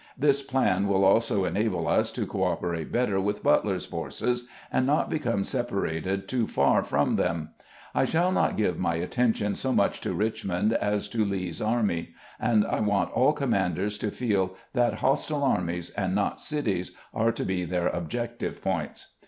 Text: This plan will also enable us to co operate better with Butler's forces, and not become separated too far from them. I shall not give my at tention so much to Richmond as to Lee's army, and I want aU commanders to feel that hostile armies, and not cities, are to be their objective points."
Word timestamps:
This 0.17 0.41
plan 0.41 0.87
will 0.87 1.05
also 1.05 1.45
enable 1.45 1.87
us 1.87 2.09
to 2.13 2.25
co 2.25 2.41
operate 2.41 2.91
better 2.91 3.19
with 3.21 3.43
Butler's 3.43 3.85
forces, 3.85 4.47
and 4.73 4.87
not 4.87 5.11
become 5.11 5.43
separated 5.43 6.27
too 6.27 6.47
far 6.47 6.81
from 6.81 7.17
them. 7.17 7.49
I 7.93 8.05
shall 8.05 8.31
not 8.31 8.57
give 8.57 8.79
my 8.79 8.97
at 8.99 9.11
tention 9.11 9.53
so 9.53 9.71
much 9.71 10.01
to 10.01 10.13
Richmond 10.15 10.73
as 10.73 11.07
to 11.09 11.23
Lee's 11.23 11.61
army, 11.61 12.15
and 12.39 12.65
I 12.65 12.79
want 12.79 13.11
aU 13.15 13.33
commanders 13.33 13.99
to 13.99 14.09
feel 14.09 14.55
that 14.73 14.95
hostile 15.05 15.43
armies, 15.43 15.91
and 15.91 16.15
not 16.15 16.39
cities, 16.39 16.93
are 17.13 17.31
to 17.33 17.45
be 17.45 17.63
their 17.63 17.87
objective 17.89 18.59
points." 18.59 19.13